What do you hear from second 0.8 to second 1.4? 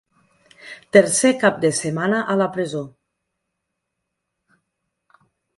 Tercer